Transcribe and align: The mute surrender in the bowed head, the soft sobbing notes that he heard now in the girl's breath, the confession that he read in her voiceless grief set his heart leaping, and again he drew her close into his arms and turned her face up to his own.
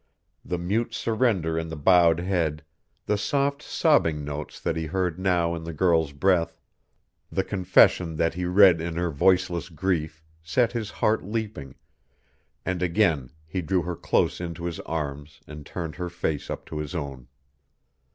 The 0.43 0.57
mute 0.57 0.95
surrender 0.95 1.59
in 1.59 1.69
the 1.69 1.75
bowed 1.75 2.19
head, 2.21 2.63
the 3.05 3.19
soft 3.19 3.61
sobbing 3.61 4.25
notes 4.25 4.59
that 4.59 4.75
he 4.75 4.87
heard 4.87 5.19
now 5.19 5.53
in 5.53 5.63
the 5.63 5.75
girl's 5.75 6.11
breath, 6.11 6.59
the 7.31 7.43
confession 7.43 8.15
that 8.15 8.33
he 8.33 8.45
read 8.45 8.81
in 8.81 8.95
her 8.95 9.11
voiceless 9.11 9.69
grief 9.69 10.23
set 10.41 10.71
his 10.71 10.89
heart 10.89 11.23
leaping, 11.23 11.75
and 12.65 12.81
again 12.81 13.29
he 13.45 13.61
drew 13.61 13.83
her 13.83 13.95
close 13.95 14.41
into 14.41 14.65
his 14.65 14.79
arms 14.89 15.39
and 15.45 15.67
turned 15.67 15.97
her 15.97 16.09
face 16.09 16.49
up 16.49 16.65
to 16.65 16.79
his 16.79 16.95
own. 16.95 17.27